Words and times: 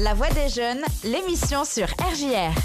La 0.00 0.14
Voix 0.14 0.28
des 0.28 0.48
Jeunes, 0.48 0.82
l'émission 1.02 1.64
sur 1.64 1.86
RJR. 1.86 2.56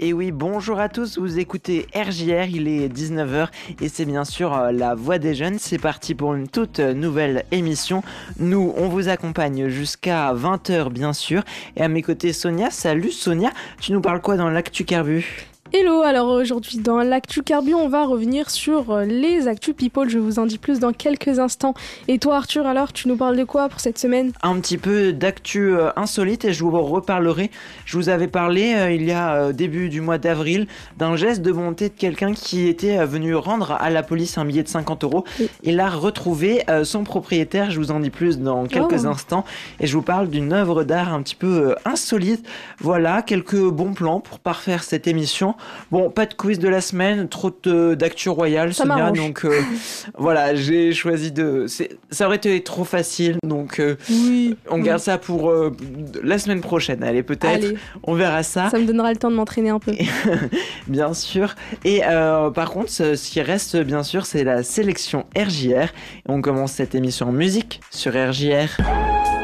Et 0.00 0.12
oui, 0.12 0.32
bonjour 0.32 0.80
à 0.80 0.88
tous, 0.88 1.18
vous 1.18 1.38
écoutez 1.38 1.86
RJR, 1.94 2.48
il 2.50 2.66
est 2.66 2.88
19h 2.88 3.46
et 3.80 3.88
c'est 3.88 4.04
bien 4.04 4.24
sûr 4.24 4.52
euh, 4.52 4.72
la 4.72 4.96
voix 4.96 5.18
des 5.18 5.36
jeunes. 5.36 5.60
C'est 5.60 5.78
parti 5.78 6.16
pour 6.16 6.34
une 6.34 6.48
toute 6.48 6.80
nouvelle 6.80 7.44
émission. 7.52 8.02
Nous, 8.40 8.74
on 8.76 8.88
vous 8.88 9.08
accompagne 9.08 9.68
jusqu'à 9.68 10.34
20h 10.34 10.90
bien 10.90 11.12
sûr. 11.12 11.44
Et 11.76 11.82
à 11.82 11.86
mes 11.86 12.02
côtés, 12.02 12.32
Sonia. 12.32 12.72
Salut 12.72 13.12
Sonia, 13.12 13.52
tu 13.80 13.92
nous 13.92 14.00
parles 14.00 14.20
quoi 14.20 14.36
dans 14.36 14.50
l'actu 14.50 14.84
carbu 14.84 15.46
Hello, 15.76 16.02
alors 16.02 16.28
aujourd'hui 16.28 16.78
dans 16.78 16.98
l'actu 16.98 17.42
Carbu, 17.42 17.74
on 17.74 17.88
va 17.88 18.04
revenir 18.04 18.48
sur 18.48 18.92
euh, 18.92 19.04
les 19.04 19.48
actu 19.48 19.74
people. 19.74 20.08
Je 20.08 20.20
vous 20.20 20.38
en 20.38 20.46
dis 20.46 20.58
plus 20.58 20.78
dans 20.78 20.92
quelques 20.92 21.40
instants. 21.40 21.74
Et 22.06 22.20
toi 22.20 22.36
Arthur, 22.36 22.64
alors 22.64 22.92
tu 22.92 23.08
nous 23.08 23.16
parles 23.16 23.36
de 23.36 23.42
quoi 23.42 23.68
pour 23.68 23.80
cette 23.80 23.98
semaine? 23.98 24.30
Un 24.44 24.60
petit 24.60 24.78
peu 24.78 25.12
d'actu 25.12 25.74
euh, 25.74 25.90
insolite 25.96 26.44
et 26.44 26.52
je 26.52 26.62
vous 26.62 26.70
reparlerai. 26.80 27.50
Je 27.86 27.96
vous 27.96 28.08
avais 28.08 28.28
parlé 28.28 28.72
euh, 28.76 28.92
il 28.92 29.02
y 29.02 29.10
a 29.10 29.52
début 29.52 29.88
du 29.88 30.00
mois 30.00 30.16
d'avril 30.16 30.68
d'un 30.96 31.16
geste 31.16 31.42
de 31.42 31.50
bonté 31.50 31.88
de 31.88 31.94
quelqu'un 31.94 32.34
qui 32.34 32.68
était 32.68 33.04
venu 33.04 33.34
rendre 33.34 33.72
à 33.72 33.90
la 33.90 34.04
police 34.04 34.38
un 34.38 34.44
billet 34.44 34.62
de 34.62 34.68
50 34.68 35.02
euros. 35.02 35.24
Il 35.64 35.80
a 35.80 35.90
retrouvé 35.90 36.64
son 36.84 37.02
propriétaire. 37.02 37.72
Je 37.72 37.80
vous 37.80 37.90
en 37.90 37.98
dis 37.98 38.10
plus 38.10 38.38
dans 38.38 38.66
quelques 38.66 39.06
oh. 39.06 39.08
instants. 39.08 39.44
Et 39.80 39.88
je 39.88 39.96
vous 39.96 40.02
parle 40.02 40.28
d'une 40.28 40.52
œuvre 40.52 40.84
d'art 40.84 41.12
un 41.12 41.20
petit 41.20 41.34
peu 41.34 41.74
insolite. 41.84 42.46
Voilà, 42.78 43.22
quelques 43.22 43.60
bons 43.60 43.92
plans 43.92 44.20
pour 44.20 44.38
parfaire 44.38 44.84
cette 44.84 45.08
émission. 45.08 45.56
Bon, 45.90 46.10
pas 46.10 46.26
de 46.26 46.34
quiz 46.34 46.58
de 46.58 46.68
la 46.68 46.80
semaine, 46.80 47.28
trop 47.28 47.50
d'actu 47.94 48.28
royale, 48.28 48.74
Sonia. 48.74 49.10
Donc 49.10 49.44
euh, 49.44 49.60
voilà, 50.18 50.54
j'ai 50.54 50.92
choisi 50.92 51.32
de. 51.32 51.66
Ça 52.10 52.26
aurait 52.26 52.36
été 52.36 52.62
trop 52.62 52.84
facile, 52.84 53.38
donc 53.44 53.80
euh, 53.80 53.96
oui, 54.10 54.56
on 54.68 54.78
garde 54.78 55.00
ça 55.00 55.18
pour 55.18 55.50
euh, 55.50 55.76
la 56.22 56.38
semaine 56.38 56.60
prochaine. 56.60 57.02
Allez, 57.02 57.22
peut-être. 57.22 57.74
On 58.02 58.14
verra 58.14 58.42
ça. 58.42 58.70
Ça 58.70 58.78
me 58.78 58.86
donnera 58.86 59.12
le 59.12 59.18
temps 59.18 59.30
de 59.30 59.36
m'entraîner 59.36 59.70
un 59.70 59.78
peu. 59.78 59.92
bien 60.88 61.14
sûr. 61.14 61.54
Et 61.84 62.00
par 62.54 62.70
contre, 62.70 62.90
ce 62.90 63.30
qui 63.30 63.40
reste, 63.40 63.76
bien 63.76 64.02
sûr, 64.02 64.26
c'est 64.26 64.44
la 64.44 64.62
sélection 64.62 65.26
RJR. 65.36 65.88
on 66.28 66.40
commence 66.40 66.72
cette 66.72 66.94
émission 66.94 67.28
en 67.28 67.32
musique 67.32 67.80
sur 67.90 68.12
RJR. 68.12 69.43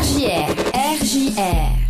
RJR. 0.00 0.48
RJR. 0.72 1.89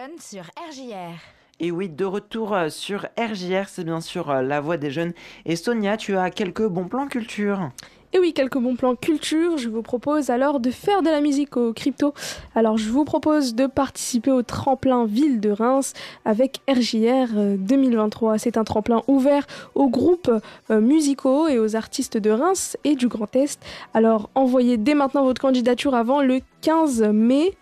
Jeunes 0.00 0.18
sur 0.18 0.44
RJR. 0.70 1.18
Et 1.58 1.70
oui, 1.70 1.90
de 1.90 2.04
retour 2.06 2.54
euh, 2.54 2.70
sur 2.70 3.06
RJR, 3.18 3.68
c'est 3.68 3.84
bien 3.84 4.00
sûr 4.00 4.30
euh, 4.30 4.40
la 4.40 4.60
voix 4.60 4.78
des 4.78 4.90
jeunes. 4.90 5.12
Et 5.44 5.56
Sonia, 5.56 5.98
tu 5.98 6.16
as 6.16 6.30
quelques 6.30 6.66
bons 6.66 6.88
plans 6.88 7.06
culture. 7.06 7.70
Et 8.12 8.18
oui, 8.18 8.32
quelques 8.32 8.58
bons 8.58 8.76
plans 8.76 8.96
culture. 8.96 9.58
Je 9.58 9.68
vous 9.68 9.82
propose 9.82 10.30
alors 10.30 10.58
de 10.58 10.70
faire 10.70 11.02
de 11.02 11.10
la 11.10 11.20
musique 11.20 11.56
au 11.56 11.74
crypto. 11.74 12.14
Alors, 12.54 12.78
je 12.78 12.88
vous 12.88 13.04
propose 13.04 13.54
de 13.54 13.66
participer 13.66 14.30
au 14.30 14.42
tremplin 14.42 15.04
Ville 15.04 15.38
de 15.38 15.50
Reims 15.50 15.92
avec 16.24 16.60
RJR 16.66 17.28
euh, 17.36 17.56
2023. 17.58 18.38
C'est 18.38 18.56
un 18.56 18.64
tremplin 18.64 19.02
ouvert 19.06 19.46
aux 19.74 19.90
groupes 19.90 20.30
euh, 20.70 20.80
musicaux 20.80 21.46
et 21.46 21.58
aux 21.58 21.76
artistes 21.76 22.16
de 22.16 22.30
Reims 22.30 22.78
et 22.84 22.94
du 22.94 23.08
Grand 23.08 23.34
Est. 23.36 23.60
Alors, 23.92 24.30
envoyez 24.34 24.78
dès 24.78 24.94
maintenant 24.94 25.24
votre 25.24 25.42
candidature 25.42 25.94
avant 25.94 26.22
le 26.22 26.40
15 26.62 27.02
mai. 27.12 27.54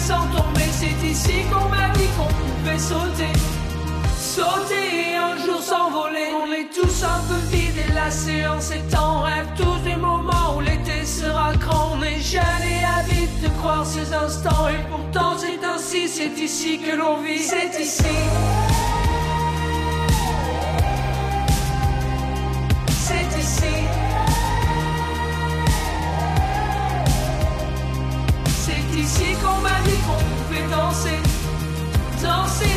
sans 0.08 0.26
tomber. 0.36 0.70
C'est 0.72 1.08
ici 1.08 1.38
qu'on 1.50 1.68
m'a 1.70 1.90
dit 1.98 2.10
qu'on 2.18 2.32
pouvait 2.42 2.80
sauter. 2.80 3.34
sauter 4.18 4.88
et 5.12 5.16
un 5.16 5.36
jour 5.44 5.62
s'envoler. 5.62 6.30
On 6.44 6.52
est 6.52 6.70
tous 6.78 7.04
un 7.04 7.22
peu 7.28 7.42
vides 7.52 7.82
et 7.88 7.94
la 7.94 8.10
séance 8.12 8.72
est 8.72 8.96
en 8.96 9.22
rêve. 9.22 9.48
Tous 9.56 9.80
des 9.90 9.96
moments 9.96 10.58
où 10.58 10.62
l'été 10.62 11.06
sera 11.06 11.54
grand. 11.56 11.96
On 11.96 12.04
est 12.04 12.20
jeune 12.20 12.64
et 12.70 12.84
de 13.44 13.50
croire 13.60 13.86
ces 13.86 14.14
instants. 14.14 14.68
Et 14.70 14.82
pourtant 14.90 15.36
c'est 15.38 15.64
ainsi, 15.66 16.08
c'est 16.08 16.38
ici 16.42 16.80
que 16.80 16.96
l'on 16.96 17.22
vit. 17.22 17.40
C'est 17.40 17.80
ici. 17.80 18.16
Danser. 30.70 31.20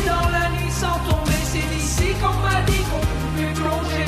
Dans 0.05 0.29
la 0.29 0.49
nuit 0.49 0.71
sans 0.71 0.99
tomber. 1.09 1.39
C'est 1.43 1.75
ici 1.75 2.13
qu'on 2.21 2.33
m'a 2.41 2.61
dit 2.65 2.83
qu'on 2.89 2.99
pouvait 2.99 3.53
plonger. 3.53 4.05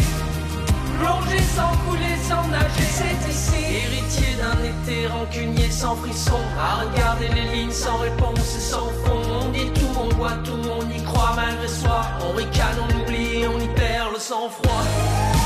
Plonger 0.99 1.43
sans 1.55 1.71
couler, 1.85 2.15
sans 2.27 2.47
nager. 2.47 2.89
C'est 2.91 3.29
ici. 3.29 3.63
Héritier 3.83 4.35
d'un 4.41 4.59
été 4.63 5.07
rancunier 5.07 5.71
sans 5.71 5.95
frisson. 5.95 6.39
À 6.59 6.83
regarder 6.83 7.29
les 7.29 7.55
lignes 7.55 7.71
sans 7.71 7.97
réponse 7.97 8.55
et 8.57 8.61
sans 8.61 8.89
fond. 9.03 9.21
On 9.41 9.49
dit 9.49 9.71
tout, 9.73 9.99
on 9.99 10.09
voit 10.15 10.37
tout, 10.43 10.59
on 10.69 10.89
y 10.89 11.01
croit 11.03 11.33
malgré 11.35 11.67
soi. 11.67 12.01
On 12.29 12.35
ricane, 12.35 12.77
on 12.81 13.01
oublie, 13.01 13.45
on 13.47 13.59
y 13.59 13.67
perd 13.75 14.13
le 14.13 14.19
sang-froid. 14.19 15.38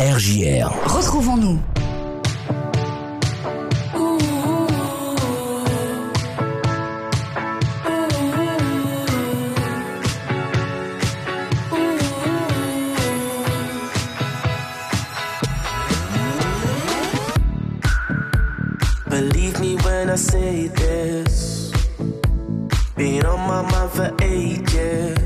RJR. 0.00 0.70
Retrouvons-nous. 0.96 1.60
Believe 19.10 19.60
me 19.60 19.76
when 19.84 20.08
I 20.08 20.14
say 20.16 20.68
this. 20.68 21.72
Been 22.96 23.26
on 23.26 23.40
my 23.46 23.60
mind 23.70 23.90
for 23.90 24.10
ages. 24.22 25.19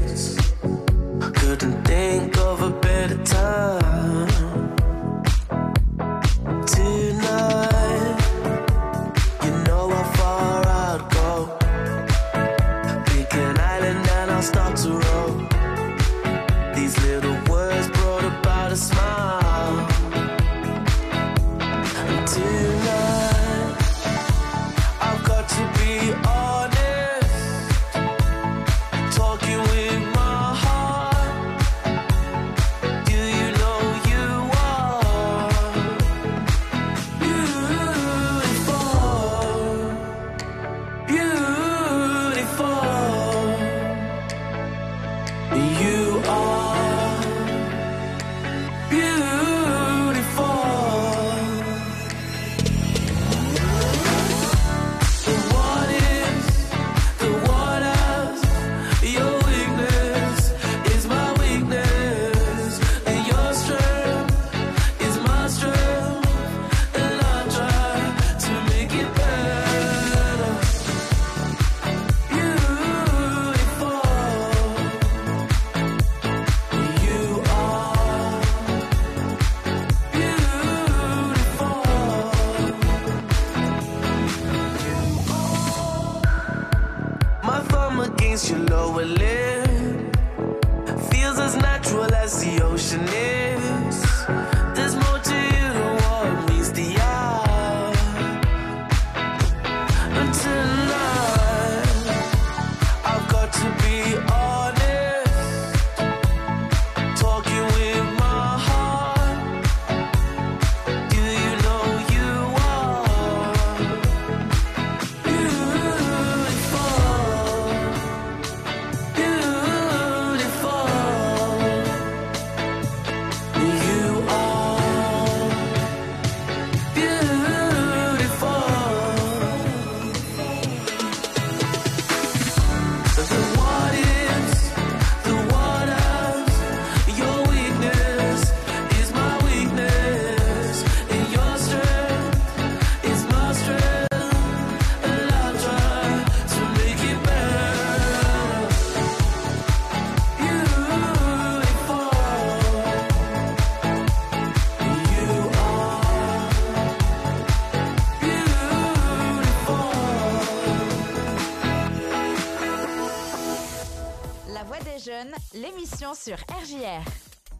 RJR. 166.64 167.04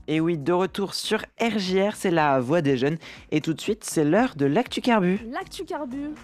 Et 0.09 0.19
oui, 0.19 0.39
de 0.39 0.53
retour 0.53 0.95
sur 0.95 1.19
RJR, 1.39 1.95
c'est 1.95 2.11
la 2.11 2.41
voix 2.41 2.63
des 2.63 2.79
jeunes. 2.79 2.97
Et 3.31 3.43
tout 3.43 3.53
de 3.53 3.61
suite, 3.61 3.85
c'est 3.85 4.05
l'heure 4.05 4.35
de 4.35 4.47
l'actu 4.47 4.81
carbu. 4.81 5.21
L'actu 5.31 5.67
carbu. 5.67 6.15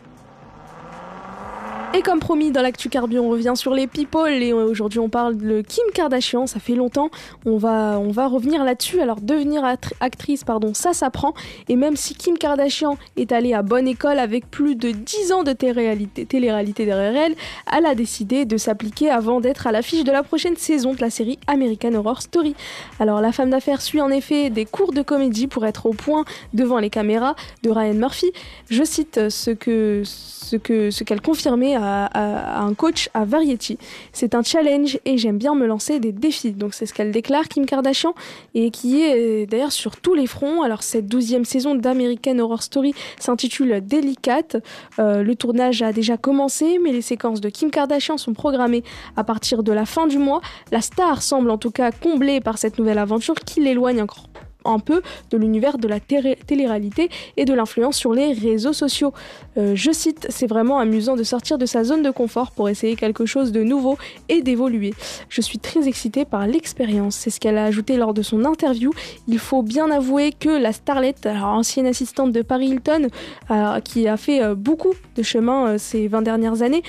Et 1.93 2.03
comme 2.03 2.21
promis, 2.21 2.53
dans 2.53 2.63
l'actu 2.63 2.89
carbu, 2.89 3.19
on 3.19 3.29
revient 3.31 3.55
sur 3.57 3.75
les 3.75 3.89
people 3.89 4.31
et 4.31 4.53
aujourd'hui 4.53 5.01
on 5.01 5.09
parle 5.09 5.37
de 5.37 5.61
Kim 5.61 5.85
Kardashian, 5.93 6.47
ça 6.47 6.61
fait 6.61 6.77
longtemps, 6.77 7.11
on 7.45 7.57
va, 7.57 7.99
on 7.99 8.11
va 8.11 8.29
revenir 8.29 8.63
là-dessus. 8.63 9.01
Alors 9.01 9.21
devenir 9.21 9.65
actrice, 9.99 10.45
pardon, 10.45 10.73
ça 10.73 10.93
s'apprend. 10.93 11.35
Et 11.69 11.75
même 11.75 11.97
si 11.97 12.15
Kim 12.15 12.39
Kardashian 12.39 12.97
est 13.17 13.33
allée 13.33 13.55
à 13.55 13.63
bonne 13.63 13.89
école 13.89 14.21
avec 14.21 14.49
plus 14.49 14.77
de 14.77 14.93
10 14.93 15.33
ans 15.33 15.43
de 15.43 15.53
télé-réalité, 15.53 16.85
derrière 16.85 17.17
elle, 17.17 17.35
elle 17.77 17.87
a 17.87 17.97
décidé 17.97 18.45
de 18.45 18.57
s'appliquer 18.57 19.11
avant 19.11 19.41
d'être 19.41 19.67
à 19.67 19.73
l'affiche 19.73 20.05
de 20.05 20.13
la 20.13 20.23
prochaine 20.23 20.57
saison 20.57 20.95
de 20.95 21.01
la 21.01 21.11
série 21.11 21.41
American 21.49 21.95
Horror 21.95 22.23
Story. 22.23 22.55
Alors 23.01 23.21
la 23.21 23.33
femme 23.33 23.51
d'affaires 23.51 23.83
suit 23.83 24.01
en 24.01 24.11
effet 24.11 24.49
des 24.49 24.65
cours 24.65 24.93
de 24.93 25.03
comédie 25.03 25.49
pour 25.49 25.67
être 25.67 25.87
au 25.87 25.93
point 25.93 26.25
devant 26.55 26.79
les 26.79 26.91
caméras 26.91 27.35
de 27.65 27.71
Ryan 27.71 27.95
Murphy. 27.95 28.31
Je 28.69 28.85
cite 28.85 29.29
ce 29.29 29.51
que 29.51 30.03
ce 30.05 30.57
que 30.57 30.91
ce 30.91 31.05
qu'elle 31.05 31.21
confirmait 31.21 31.77
à, 31.81 32.61
un 32.63 32.75
coach 32.75 33.09
à 33.15 33.25
Variety. 33.25 33.79
C'est 34.13 34.35
un 34.35 34.43
challenge 34.43 34.99
et 35.05 35.19
j'aime 35.19 35.39
bien 35.39 35.55
me 35.55 35.67
lancer 35.67 36.01
des 36.01 36.13
défis. 36.13 36.53
Donc 36.53 36.75
c'est 36.75 36.87
ce 36.87 36.95
qu'elle 36.95 37.11
déclare 37.11 37.49
Kim 37.49 37.67
Kardashian 37.67 38.15
et 38.55 38.71
qui 38.71 39.03
est 39.03 39.17
euh, 39.17 39.47
d'ailleurs 39.47 39.73
sur 39.73 39.97
tous 39.97 40.15
les 40.15 40.27
fronts. 40.27 40.63
Alors 40.63 40.83
cette 40.83 41.07
douzième 41.07 41.45
saison 41.45 41.75
d'American 41.75 42.39
Horror 42.39 42.63
Story 42.63 42.95
s'intitule 43.19 43.81
Delicate. 43.85 44.57
Euh, 44.99 45.23
le 45.23 45.35
tournage 45.35 45.83
a 45.83 45.93
déjà 45.93 46.17
commencé, 46.17 46.79
mais 46.83 46.93
les 46.93 47.03
séquences 47.03 47.41
de 47.41 47.49
Kim 47.49 47.71
Kardashian 47.71 48.19
sont 48.19 48.35
programmées 48.35 48.85
à 49.17 49.25
partir 49.25 49.63
de 49.63 49.73
la 49.73 49.87
fin 49.87 50.07
du 50.07 50.19
mois. 50.19 50.41
La 50.73 50.81
star 50.81 51.23
semble 51.23 51.51
en 51.51 51.59
tout 51.59 51.71
cas 51.71 51.91
comblée 51.91 52.41
par 52.41 52.59
cette 52.59 52.79
nouvelle 52.79 52.99
aventure 52.99 53.35
qui 53.35 53.61
l'éloigne 53.61 54.03
encore 54.03 54.30
un 54.65 54.79
peu 54.79 55.03
de 55.31 55.37
l'univers 55.37 55.79
de 55.79 55.89
la 55.89 56.01
télé- 56.01 56.37
télé-réalité 56.47 57.11
et 57.37 57.45
de 57.45 57.55
l'influence 57.55 57.97
sur 57.97 58.13
les 58.13 58.33
réseaux 58.33 58.73
sociaux. 58.73 59.13
Euh, 59.57 59.73
je 59.75 59.91
cite, 59.93 60.27
c'est 60.31 60.47
vraiment 60.47 60.79
amusant 60.79 61.17
de 61.17 61.23
sortir 61.23 61.59
de 61.59 61.67
sa 61.67 61.85
zone 61.85 62.03
de 62.03 62.11
confort 62.11 62.51
pour 62.53 62.69
essayer 62.69 62.97
quelque 62.97 63.27
chose 63.27 63.53
de 63.53 63.63
nouveau 63.63 63.97
et 64.29 64.43
d'évoluer. 64.43 64.95
Je 65.29 65.41
suis 65.41 65.59
très 65.59 65.89
excitée 65.89 66.25
par 66.25 66.47
l'expérience, 66.47 67.17
c'est 67.17 67.31
ce 67.31 67.41
qu'elle 67.41 67.59
a 67.59 67.65
ajouté 67.65 67.97
lors 67.97 68.15
de 68.15 68.23
son 68.23 68.45
interview. 68.45 68.91
Il 69.29 69.39
faut 69.39 69.63
bien 69.63 69.91
avouer 69.91 70.33
que 70.33 70.51
la 70.51 70.73
starlette, 70.73 71.27
ancienne 71.27 71.87
assistante 71.87 72.33
de 72.33 72.43
Paris 72.43 72.69
Hilton, 72.69 73.09
euh, 73.51 73.81
qui 73.81 74.09
a 74.09 74.17
fait 74.17 74.43
euh, 74.43 74.55
beaucoup 74.55 74.95
de 75.17 75.23
chemin 75.23 75.79
ces 75.79 76.09
20 76.09 76.23
dernières 76.23 76.63
années, 76.63 76.83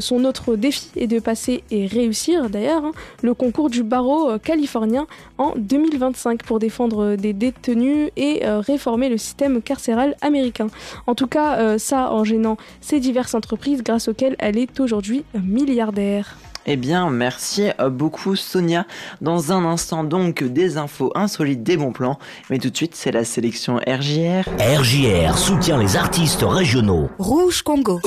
son 0.00 0.24
autre 0.24 0.56
défi 0.56 0.88
est 0.96 1.06
de 1.06 1.18
passer 1.18 1.62
et 1.70 1.86
réussir 1.86 2.50
d'ailleurs 2.50 2.84
hein, 2.84 2.92
le 3.22 3.34
concours 3.34 3.70
du 3.70 3.82
barreau 3.82 4.38
californien 4.38 5.06
en 5.42 5.54
2025 5.56 6.44
pour 6.44 6.58
défendre 6.58 7.04
euh, 7.04 7.16
des 7.16 7.32
détenus 7.32 8.10
et 8.16 8.46
euh, 8.46 8.60
réformer 8.60 9.08
le 9.08 9.18
système 9.18 9.60
carcéral 9.60 10.16
américain. 10.20 10.68
En 11.06 11.14
tout 11.14 11.26
cas, 11.26 11.58
euh, 11.58 11.78
ça 11.78 12.12
en 12.12 12.22
gênant 12.22 12.56
ces 12.80 13.00
diverses 13.00 13.34
entreprises 13.34 13.82
grâce 13.82 14.08
auxquelles 14.08 14.36
elle 14.38 14.56
est 14.56 14.78
aujourd'hui 14.78 15.24
milliardaire. 15.34 16.36
Eh 16.64 16.76
bien, 16.76 17.10
merci 17.10 17.70
beaucoup 17.90 18.36
Sonia. 18.36 18.86
Dans 19.20 19.50
un 19.50 19.64
instant 19.64 20.04
donc, 20.04 20.44
des 20.44 20.76
infos 20.76 21.10
insolites, 21.16 21.64
des 21.64 21.76
bons 21.76 21.90
plans. 21.90 22.20
Mais 22.50 22.58
tout 22.60 22.70
de 22.70 22.76
suite, 22.76 22.94
c'est 22.94 23.10
la 23.10 23.24
sélection 23.24 23.78
RJR. 23.78 24.44
RJR 24.60 25.36
soutient 25.36 25.78
les 25.78 25.96
artistes 25.96 26.44
régionaux. 26.46 27.10
Rouge 27.18 27.62
Congo. 27.62 28.00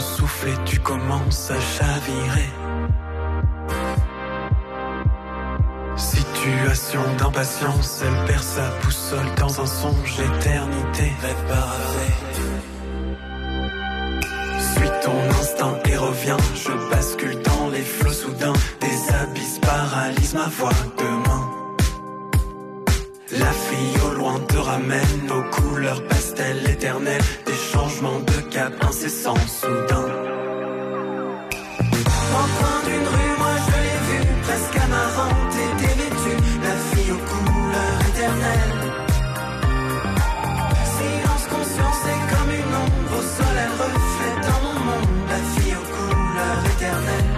Souffle 0.00 0.48
et 0.48 0.64
tu 0.64 0.78
commences 0.80 1.50
à 1.50 1.60
chavirer. 1.60 2.50
Situation 5.96 7.00
d'impatience, 7.18 8.02
elle 8.04 8.24
perd 8.26 8.42
sa 8.42 8.70
boussole 8.82 9.34
dans 9.38 9.60
un 9.60 9.66
songe 9.66 10.16
d'éternité. 10.16 11.12
Rêve. 11.22 11.54
Suis 14.58 14.90
ton 15.02 15.40
instinct 15.40 15.78
et 15.88 15.96
reviens, 15.96 16.36
je 16.54 16.90
bascule 16.90 17.40
dans 17.42 17.68
les 17.68 17.82
flots 17.82 18.12
soudains. 18.12 18.52
Des 18.80 19.14
abysses 19.14 19.58
paralysent 19.60 20.34
ma 20.34 20.48
voix 20.48 20.72
demain. 20.98 21.50
La 23.38 23.52
fille 23.52 24.00
au 24.06 24.14
loin 24.14 24.38
te 24.40 24.56
ramène 24.56 25.30
aux 25.30 25.50
couleurs 25.54 26.06
pastel 26.06 26.68
éternelles, 26.68 27.22
des 27.46 27.54
changements 27.54 28.20
de 28.20 28.41
cap 28.62 28.84
incessants 28.84 29.46
soudains. 29.60 30.12
Au 32.40 32.46
coin 32.58 32.78
d'une 32.86 33.08
rue, 33.12 33.34
moi 33.42 33.54
je 33.66 33.76
l'ai 33.84 33.98
vue, 34.08 34.26
presque 34.46 34.76
amarrante 34.86 35.54
et 35.64 35.70
dévêtue, 35.84 36.40
la 36.66 36.76
fille 36.90 37.12
aux 37.16 37.24
couleurs 37.32 38.00
éternelles. 38.10 38.78
Silence, 40.94 41.44
conscience, 41.54 41.98
c'est 42.04 42.22
comme 42.32 42.50
une 42.60 42.74
ombre 42.84 43.14
au 43.18 43.24
sol, 43.36 43.56
elle 43.64 43.76
reflète 43.84 44.40
dans 44.48 44.60
mon 44.66 44.78
monde, 44.88 45.12
la 45.32 45.40
fille 45.52 45.76
aux 45.82 45.90
couleurs 45.96 46.62
éternelles, 46.74 47.32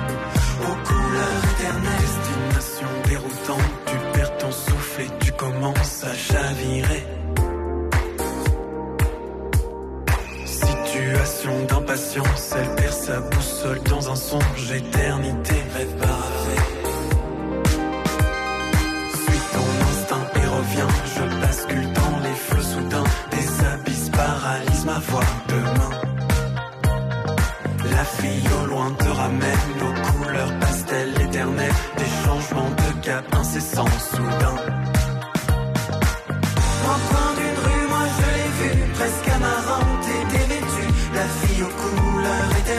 aux 0.68 0.78
couleurs 0.88 1.42
éternelles. 1.52 2.04
Destination 2.04 2.90
déroutante, 3.08 3.72
tu 3.86 3.96
perds 4.12 4.36
ton 4.38 4.52
souffle 4.52 5.00
et 5.02 5.24
tu 5.24 5.32
commences 5.32 6.04
à 6.04 6.14
chavirer. 6.14 7.23
D'impatience, 11.44 12.54
elle 12.56 12.74
perd 12.74 12.94
sa 12.94 13.20
boussole 13.20 13.78
dans 13.90 14.10
un 14.10 14.16
songe 14.16 14.72
éternité. 14.72 15.54
Rêve 15.74 15.94
parfait. 15.96 16.62
Suis 19.10 19.40
ton 19.52 19.68
instinct 19.90 20.26
et 20.36 20.46
reviens, 20.46 20.88
je 21.14 21.40
bascule 21.42 21.92
dans 21.92 22.18
les 22.22 22.34
flots 22.34 22.62
soudains. 22.62 23.04
Des 23.30 23.64
abysses 23.66 24.08
paralysent 24.08 24.86
ma 24.86 24.98
voix 25.00 25.20
demain. 25.48 25.90
La 27.90 28.04
fille 28.04 28.48
au 28.62 28.66
loin 28.66 28.90
te 28.98 29.08
ramène 29.08 29.82
aux 29.82 30.24
couleurs 30.24 30.58
pastel 30.60 31.10
éternelles, 31.20 31.72
des 31.98 32.26
changements 32.26 32.70
de 32.70 33.04
cap 33.04 33.24
incessants 33.34 33.98
soudains. 33.98 34.93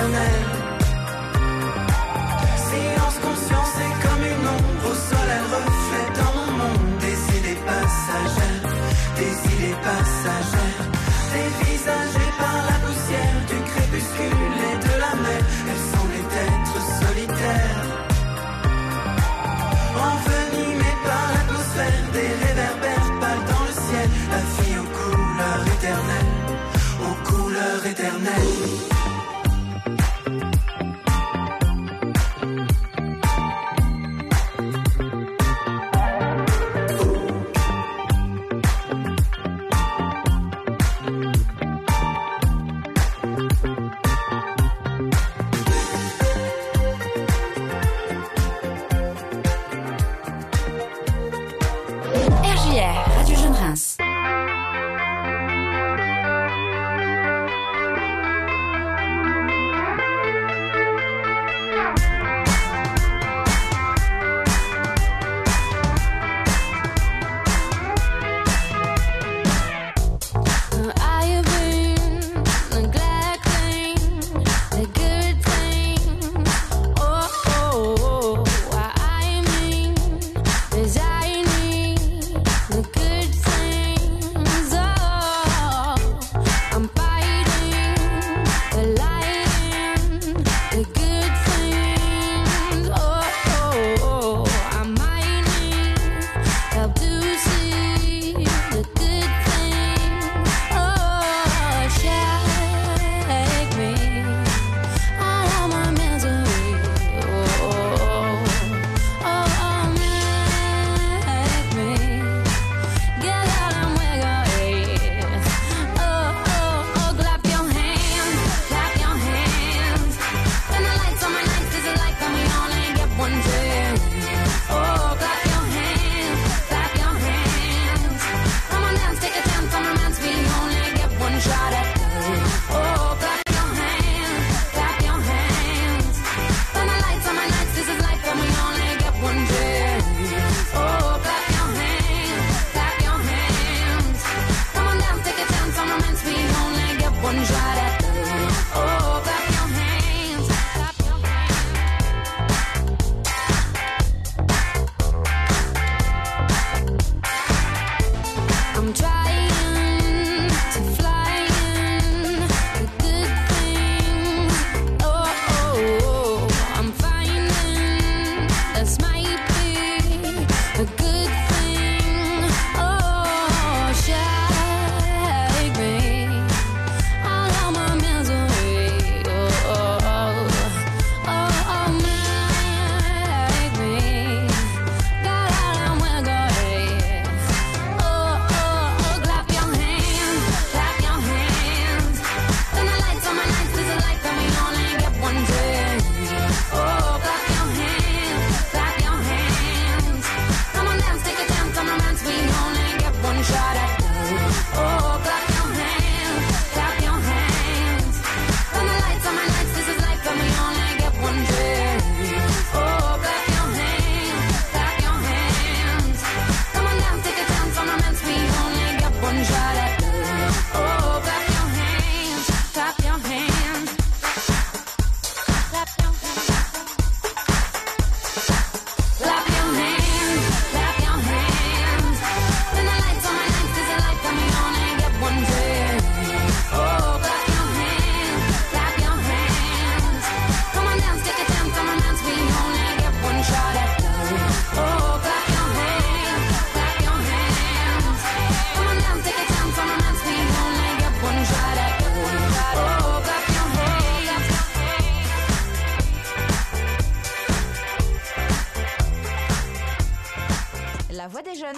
Dévêtue, 0.07 0.21
la 0.21 0.34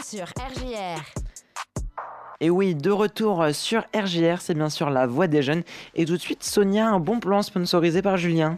sur 0.10 0.28
RJR. 0.40 1.02
Et 2.40 2.50
oui, 2.50 2.76
de 2.76 2.92
retour 2.92 3.44
sur 3.52 3.84
RJR, 3.94 4.40
c'est 4.40 4.54
bien 4.54 4.70
sûr 4.70 4.90
la 4.90 5.06
voix 5.06 5.28
des 5.28 5.42
jeunes. 5.42 5.64
Et 5.96 6.06
tout 6.06 6.14
de 6.14 6.22
suite, 6.22 6.44
Sonia, 6.44 6.88
un 6.88 7.00
bon 7.02 7.20
plan 7.20 7.42
sponsorisé 7.42 8.02
par 8.02 8.16
Julien. 8.16 8.58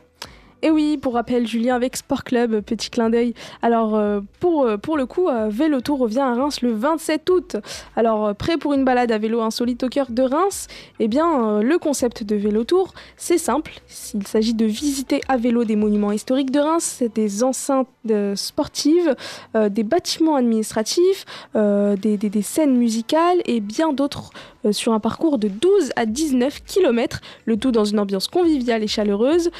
Et 0.61 0.71
oui, 0.71 0.97
pour 0.97 1.13
rappel, 1.13 1.47
Julien 1.47 1.75
avec 1.75 1.95
Sport 1.95 2.25
Club, 2.25 2.59
petit 2.59 2.89
clin 2.89 3.09
d'œil. 3.09 3.33
Alors, 3.61 3.95
euh, 3.95 4.19
pour, 4.41 4.63
euh, 4.63 4.75
pour 4.75 4.97
le 4.97 5.05
coup, 5.05 5.29
euh, 5.29 5.47
Vélo 5.49 5.79
Tour 5.79 5.99
revient 5.99 6.19
à 6.19 6.33
Reims 6.33 6.61
le 6.61 6.73
27 6.73 7.29
août. 7.29 7.55
Alors, 7.95 8.35
prêt 8.35 8.57
pour 8.57 8.73
une 8.73 8.83
balade 8.83 9.09
à 9.13 9.17
vélo 9.17 9.39
insolite 9.39 9.83
au 9.83 9.87
cœur 9.87 10.07
de 10.09 10.21
Reims 10.21 10.67
Eh 10.99 11.07
bien, 11.07 11.61
le 11.61 11.77
concept 11.77 12.23
de 12.23 12.35
Vélo 12.35 12.65
Tour, 12.65 12.93
c'est 13.15 13.37
simple. 13.37 13.79
Il 14.13 14.27
s'agit 14.27 14.53
de 14.53 14.65
visiter 14.65 15.21
à 15.29 15.37
vélo 15.37 15.63
des 15.63 15.77
monuments 15.77 16.11
historiques 16.11 16.51
de 16.51 16.59
Reims, 16.59 17.03
des 17.15 17.43
enceintes 17.43 17.87
sportives, 18.35 19.15
des 19.55 19.83
bâtiments 19.83 20.35
administratifs, 20.35 21.25
des, 21.55 22.41
scènes 22.41 22.77
musicales 22.77 23.37
et 23.45 23.59
bien 23.59 23.93
d'autres 23.93 24.31
sur 24.71 24.93
un 24.93 24.99
parcours 24.99 25.37
de 25.37 25.47
12 25.47 25.91
à 25.95 26.05
19 26.05 26.63
km, 26.65 27.21
le 27.45 27.57
tout 27.57 27.71
dans 27.71 27.85
une 27.85 27.99
ambiance 27.99 28.27
conviviale 28.27 28.83
et 28.83 28.87
chaleureuse 28.87 29.51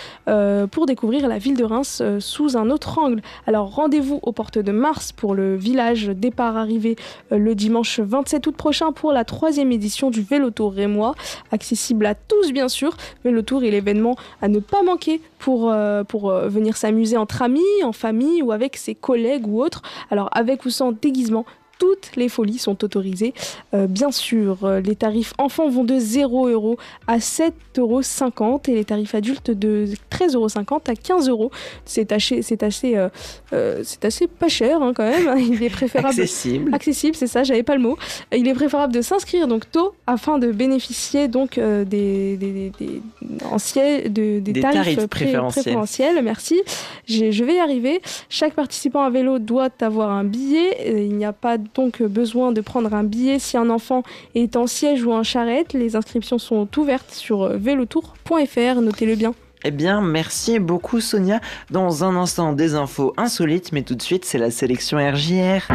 découvrir 0.90 1.28
la 1.28 1.38
ville 1.38 1.56
de 1.56 1.64
Reims 1.64 2.00
euh, 2.02 2.20
sous 2.20 2.58
un 2.58 2.72
autre 2.72 2.98
angle. 2.98 3.22
Alors 3.46 3.76
rendez-vous 3.76 4.20
aux 4.24 4.32
portes 4.32 4.58
de 4.58 4.72
Mars 4.72 5.12
pour 5.12 5.36
le 5.36 5.56
village 5.56 6.08
départ-arrivée 6.08 6.96
euh, 7.32 7.38
le 7.38 7.54
dimanche 7.54 8.00
27 8.00 8.48
août 8.48 8.56
prochain 8.56 8.92
pour 8.92 9.14
la 9.14 9.24
troisième 9.24 9.72
édition 9.72 10.10
du 10.10 10.22
Vélotour 10.24 10.74
Rémois, 10.74 11.14
accessible 11.52 12.08
à 12.08 12.16
tous 12.16 12.52
bien 12.52 12.68
sûr. 12.68 12.98
Vélotour 13.24 13.64
est 13.64 13.70
l'événement 13.70 14.16
à 14.42 14.48
ne 14.48 14.58
pas 14.58 14.82
manquer 14.82 15.22
pour, 15.38 15.72
euh, 15.72 16.04
pour 16.04 16.32
venir 16.32 16.76
s'amuser 16.76 17.18
entre 17.18 17.44
amis, 17.44 17.62
en 17.84 17.94
famille 17.94 18.42
ou 18.42 18.52
avec 18.52 18.76
ses 18.76 18.96
collègues 18.96 19.48
ou 19.48 19.62
autres. 19.62 19.84
Alors 20.10 20.30
avec 20.32 20.66
ou 20.66 20.72
sans 20.72 20.92
déguisement, 20.92 21.46
toutes 21.80 22.12
les 22.16 22.30
folies 22.30 22.60
sont 22.60 22.84
autorisées. 22.84 23.34
Euh, 23.74 23.88
bien 23.88 24.12
sûr, 24.12 24.58
euh, 24.64 24.82
les 24.82 24.96
tarifs 24.96 25.34
enfants 25.40 25.70
vont 25.70 25.84
de 25.84 25.98
0 25.98 26.48
euros 26.50 26.78
à 27.08 27.18
7,50 27.20 27.52
euros 27.80 28.62
et 28.68 28.74
les 28.76 28.86
tarifs 28.86 29.16
adultes 29.16 29.50
de 29.50 29.86
13,50 30.12 30.36
euros 30.36 30.48
à 30.88 30.96
15 30.96 31.30
euros. 31.30 31.52
C'est 31.86 32.12
assez, 32.12 32.42
c'est 32.42 32.62
assez, 32.64 32.96
euh, 32.98 33.10
euh, 33.54 33.82
c'est 33.84 34.06
assez 34.06 34.28
pas 34.28 34.50
cher 34.50 34.82
hein, 34.84 34.92
quand 34.96 35.04
même. 35.10 35.38
Il 35.52 35.64
est 35.64 35.70
préférable. 35.70 36.10
Accessible. 36.10 36.74
Accessible, 36.76 37.16
c'est 37.16 37.28
ça, 37.28 37.44
j'avais 37.44 37.64
pas 37.64 37.76
le 37.76 37.82
mot. 37.82 37.98
Il 38.36 38.48
est 38.48 38.54
préférable 38.54 38.94
de 38.94 39.02
s'inscrire 39.02 39.48
donc 39.48 39.72
tôt 39.72 39.94
afin 40.06 40.38
de 40.38 40.52
bénéficier 40.52 41.28
donc 41.28 41.58
des, 41.60 41.86
des, 41.86 42.36
des, 42.38 42.72
des 42.80 43.02
anciens- 43.50 44.04
de- 44.10 44.40
des 44.40 44.62
tarifs, 44.62 44.74
tarifs 44.76 44.96
pré- 44.98 45.08
préférentiels. 45.08 45.64
préférentiels, 45.64 46.24
Merci. 46.24 46.62
Je 47.08 47.44
vais 47.44 47.56
y 47.56 47.60
arriver. 47.60 48.02
Chaque 48.30 48.54
participant 48.54 49.02
à 49.04 49.10
vélo 49.10 49.40
doit 49.40 49.70
avoir 49.82 50.12
un 50.12 50.24
billet. 50.26 51.06
Il 51.08 51.16
n'y 51.16 51.26
a 51.26 51.34
pas 51.34 51.58
donc 51.76 52.02
besoin 52.02 52.52
de 52.52 52.62
prendre 52.62 52.94
un 52.94 53.04
billet 53.04 53.40
si 53.40 53.58
un 53.58 53.70
enfant 53.70 54.04
est 54.36 54.56
en 54.56 54.68
siège 54.68 55.04
ou 55.04 55.12
en 55.12 55.24
charrette. 55.24 55.74
Les 55.74 55.96
inscriptions 55.96 56.38
sont 56.38 56.68
ouvertes 56.78 57.12
sur 57.12 57.50
vélotour.fr. 57.50 58.82
Notez-le 58.82 59.16
bien. 59.16 59.34
Eh 59.66 59.72
bien, 59.72 60.02
merci 60.02 60.60
beaucoup 60.60 61.02
Sonia. 61.02 61.42
Dans 61.70 62.04
un 62.04 62.16
instant, 62.16 62.54
des 62.54 62.76
infos 62.76 63.14
insolites, 63.18 63.72
mais 63.74 63.82
tout 63.82 63.96
de 63.96 64.02
suite, 64.02 64.24
c'est 64.24 64.38
la 64.38 64.52
sélection 64.52 64.98
RJR. 64.98 65.68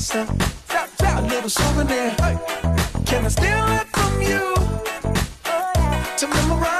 Steal 0.00 0.26
a 1.18 1.22
little 1.22 1.50
souvenir. 1.50 2.14
Can 3.04 3.26
I 3.26 3.28
steal 3.28 3.66
it 3.78 3.86
from 3.88 4.22
you? 4.22 4.54
to 6.16 6.26
memorize 6.26 6.79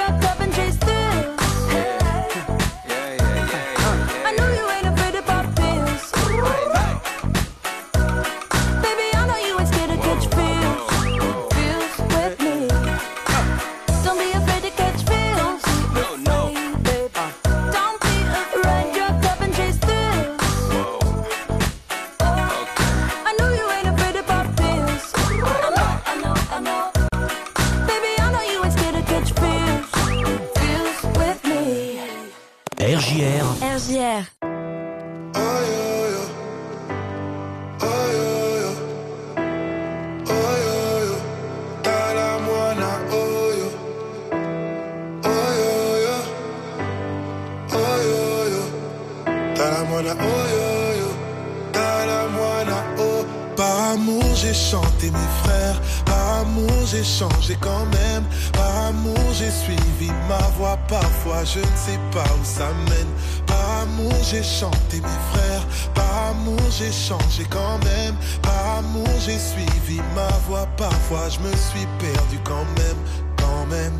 changé 67.11 67.45
quand 67.49 67.77
même, 67.83 68.15
par 68.41 68.77
amour 68.79 69.07
j'ai 69.25 69.37
suivi 69.37 69.99
ma 70.15 70.29
voix 70.47 70.67
parfois 70.77 71.27
je 71.29 71.39
me 71.39 71.53
suis 71.55 71.87
perdu 71.99 72.39
quand 72.43 72.67
même, 72.77 72.99
quand 73.37 73.65
même. 73.67 73.93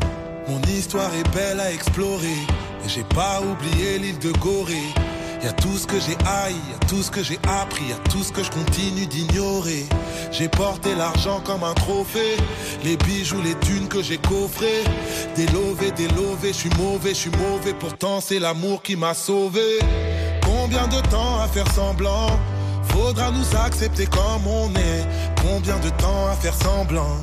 Mon 0.48 0.60
histoire 0.62 1.10
est 1.14 1.28
belle 1.34 1.60
à 1.60 1.70
explorer, 1.72 2.40
et 2.84 2.88
j'ai 2.88 3.04
pas 3.04 3.40
oublié 3.40 3.98
l'île 3.98 4.18
de 4.18 4.32
Gorée. 4.38 4.90
Y 5.44 5.48
a 5.48 5.52
tout 5.52 5.76
ce 5.76 5.86
que 5.88 5.98
j'ai 5.98 6.16
haï, 6.24 6.54
y 6.54 6.74
a 6.74 6.86
tout 6.86 7.02
ce 7.02 7.10
que 7.10 7.22
j'ai 7.22 7.38
appris, 7.62 7.86
y 7.88 7.92
a 7.92 8.10
tout 8.10 8.22
ce 8.22 8.32
que 8.32 8.44
je 8.44 8.50
continue 8.50 9.06
d'ignorer. 9.06 9.86
J'ai 10.30 10.48
porté 10.48 10.94
l'argent 10.94 11.40
comme 11.44 11.64
un 11.64 11.74
trophée, 11.74 12.36
les 12.84 12.96
bijoux, 12.96 13.42
les 13.42 13.56
thunes 13.66 13.88
que 13.88 14.02
j'ai 14.02 14.18
coffrés. 14.18 14.84
Délové, 15.34 15.90
délové, 15.90 16.48
je 16.48 16.58
suis 16.64 16.70
mauvais, 16.78 17.10
je 17.10 17.22
suis 17.24 17.36
mauvais, 17.48 17.74
pourtant 17.74 18.20
c'est 18.20 18.38
l'amour 18.38 18.82
qui 18.82 18.94
m'a 18.94 19.14
sauvé. 19.14 19.80
Combien 20.44 20.86
de 20.86 21.00
temps 21.08 21.40
à 21.40 21.48
faire 21.48 21.70
semblant 21.72 22.38
Faudra 22.88 23.30
nous 23.30 23.56
accepter 23.64 24.06
comme 24.06 24.46
on 24.46 24.68
est. 24.70 25.06
Combien 25.40 25.78
de 25.78 25.88
temps 25.90 26.26
à 26.30 26.34
faire 26.34 26.54
semblant? 26.54 27.20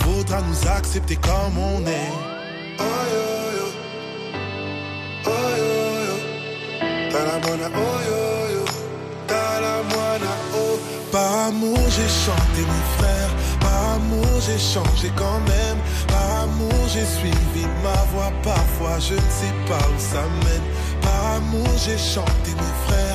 Faudra 0.00 0.40
nous 0.42 0.68
accepter 0.68 1.16
comme 1.16 1.58
on 1.58 1.80
est. 1.86 2.12
Oh, 2.78 2.82
yo, 3.14 3.26
yo. 3.58 3.66
Oh, 5.26 5.30
yo, 5.58 5.74
yo. 6.06 6.16
Talamona, 7.10 7.68
oh 7.74 7.98
yo 8.08 8.54
yo, 8.54 8.64
Talamona, 9.26 10.32
oh. 10.54 10.78
Par 11.10 11.48
amour 11.48 11.78
j'ai 11.96 12.08
chanté 12.26 12.60
mes 12.60 12.86
frères, 12.98 13.32
par 13.60 13.94
amour 13.94 14.40
j'ai 14.46 14.58
changé 14.58 15.10
quand 15.16 15.40
même, 15.48 15.78
par 16.06 16.42
amour 16.42 16.86
j'ai 16.92 17.06
suivi 17.06 17.66
ma 17.82 18.02
voix 18.12 18.30
parfois 18.42 18.98
je 19.00 19.14
ne 19.14 19.30
sais 19.40 19.54
pas 19.66 19.84
où 19.88 19.98
ça 19.98 20.22
mène. 20.44 20.66
Par 21.00 21.36
amour 21.36 21.66
j'ai 21.82 21.96
chanté 21.96 22.50
mes 22.52 22.74
frères, 22.86 23.07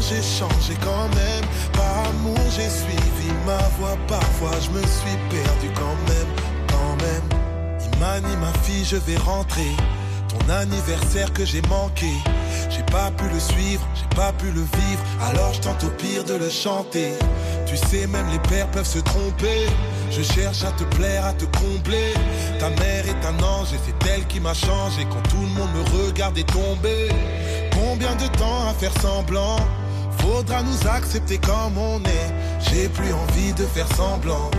j'ai 0.00 0.22
changé 0.22 0.74
quand 0.82 1.08
même, 1.14 1.44
par 1.72 2.08
amour 2.08 2.38
j'ai 2.50 2.68
suivi 2.68 3.30
ma 3.46 3.58
voix 3.78 3.96
parfois 4.06 4.52
je 4.60 4.70
me 4.70 4.82
suis 4.82 5.18
perdu 5.30 5.70
quand 5.74 5.96
même, 6.08 6.30
quand 6.68 6.96
même. 7.04 7.88
Imani 7.94 8.36
ma 8.36 8.52
fille 8.62 8.84
je 8.84 8.96
vais 8.96 9.16
rentrer, 9.16 9.72
ton 10.28 10.52
anniversaire 10.52 11.32
que 11.32 11.44
j'ai 11.44 11.62
manqué. 11.62 12.12
J'ai 12.70 12.82
pas 12.84 13.10
pu 13.12 13.24
le 13.32 13.38
suivre, 13.38 13.86
j'ai 13.94 14.16
pas 14.16 14.32
pu 14.32 14.46
le 14.46 14.62
vivre, 14.62 15.02
alors 15.28 15.52
je 15.52 15.60
tente 15.60 15.84
au 15.84 15.90
pire 15.90 16.24
de 16.24 16.34
le 16.34 16.50
chanter. 16.50 17.12
Tu 17.66 17.76
sais, 17.76 18.06
même 18.06 18.26
les 18.30 18.38
pères 18.48 18.70
peuvent 18.70 18.86
se 18.86 18.98
tromper. 18.98 19.66
Je 20.10 20.22
cherche 20.22 20.64
à 20.64 20.72
te 20.72 20.84
plaire, 20.96 21.24
à 21.24 21.32
te 21.32 21.44
combler. 21.44 22.14
Ta 22.58 22.70
mère 22.70 23.04
est 23.06 23.26
un 23.26 23.42
ange 23.42 23.72
et 23.72 23.80
c'est 23.84 24.10
elle 24.10 24.26
qui 24.26 24.40
m'a 24.40 24.54
changé 24.54 25.06
quand 25.10 25.22
tout 25.28 25.40
le 25.40 25.48
monde 25.48 25.70
me 25.74 26.06
regardait 26.06 26.44
tomber. 26.44 27.08
Combien 27.94 28.16
de 28.16 28.26
temps 28.36 28.66
à 28.68 28.74
faire 28.74 28.90
semblant? 29.00 29.54
Faudra 30.18 30.64
nous 30.64 30.88
accepter 30.88 31.38
comme 31.38 31.78
on 31.78 32.00
est. 32.00 32.34
J'ai 32.58 32.88
plus 32.88 33.12
envie 33.12 33.52
de 33.52 33.62
faire 33.66 33.86
semblant. 33.94 34.50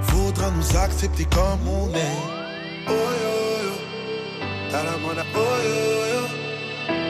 Faudra 0.00 0.50
nous 0.52 0.74
accepter 0.74 1.26
comme 1.26 1.68
on 1.68 1.90
est. 1.94 2.16
Oh 2.88 2.92
yo 3.22 3.34
yo, 3.66 3.74
Talamona, 4.70 5.22
oh 5.34 5.58
yo 5.68 5.80
yo. 6.14 6.22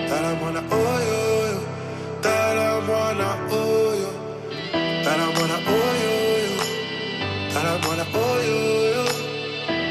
Talamona, 0.09 0.63
oh 0.69 0.99
yo 1.09 1.21
yo. 1.53 1.61
Talamona, 2.23 3.37
oh 3.53 3.95
yo. 4.03 4.11
Talamona, 5.05 5.59
oh 5.69 5.91
yo 6.03 6.15
yo. 6.45 6.57
Talamona, 7.55 8.05
oh 8.15 8.37
yo 8.49 8.59
yo. 8.97 9.05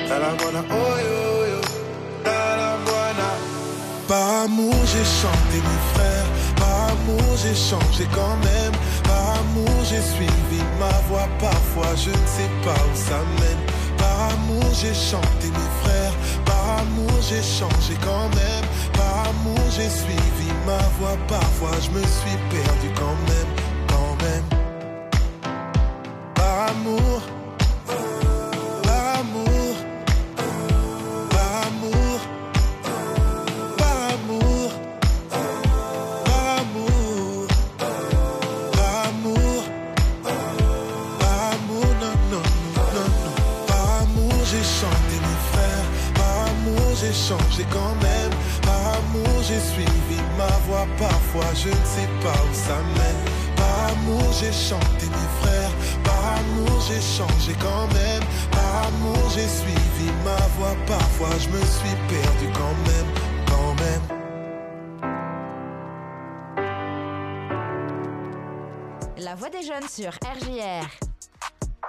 Talamona, 0.09 0.61
oh 0.69 0.99
yo 0.99 1.21
yo. 1.21 1.26
Amour 4.47 4.73
j'ai 4.85 5.03
chanté 5.03 5.57
mes 5.69 5.81
frères, 5.93 6.29
par 6.55 6.91
amour 6.91 7.29
j'ai 7.41 7.55
changé 7.55 8.07
quand 8.13 8.37
même, 8.49 8.75
par 9.03 9.39
amour 9.41 9.77
j'ai 9.83 10.01
suivi 10.01 10.61
ma 10.79 10.93
voix 11.07 11.27
parfois 11.39 11.93
je 11.95 12.09
ne 12.09 12.27
sais 12.35 12.51
pas 12.63 12.81
où 12.89 12.95
ça 12.95 13.19
mène. 13.39 13.63
Par 13.97 14.17
amour 14.33 14.67
j'ai 14.79 14.93
chanté 14.93 15.47
mes 15.59 15.71
frères, 15.81 16.15
par 16.45 16.79
amour 16.79 17.11
j'ai 17.27 17.43
changé 17.43 17.95
quand 18.01 18.29
même, 18.41 18.65
par 18.93 19.29
amour 19.31 19.63
j'ai 19.75 19.89
suivi 19.89 20.49
ma 20.65 20.81
voix 20.97 21.17
parfois 21.27 21.75
je 21.83 21.89
me 21.91 22.03
suis 22.17 22.37
perdu 22.49 22.89
quand 22.95 23.17
même, 23.29 23.51
quand 23.87 24.15
même. 24.23 24.56
La 69.27 69.35
voix 69.35 69.49
des 69.49 69.61
jeunes 69.61 69.89
sur 69.89 70.11
RJR. 70.23 70.87